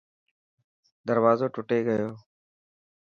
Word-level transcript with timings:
دروازو 1.07 1.45
ٽٽي 1.55 1.79
گيو. 1.87 2.09